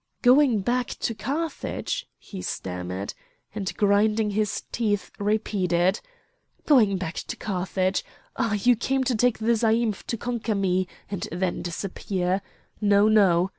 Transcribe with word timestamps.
"Going 0.23 0.61
back 0.61 0.87
to 1.01 1.13
Carthage!" 1.13 2.07
He 2.17 2.41
stammered, 2.41 3.13
and, 3.53 3.71
grinding 3.77 4.31
his 4.31 4.63
teeth, 4.71 5.11
repeated: 5.19 5.99
"Going 6.65 6.97
back 6.97 7.13
to 7.17 7.35
Carthage! 7.35 8.03
Ah! 8.35 8.53
you 8.53 8.75
came 8.75 9.03
to 9.03 9.13
take 9.15 9.37
the 9.37 9.51
zaïmph, 9.51 10.01
to 10.07 10.17
conquer 10.17 10.55
me, 10.55 10.87
and 11.11 11.27
then 11.31 11.61
disappear! 11.61 12.41
No, 12.81 13.07
no! 13.07 13.49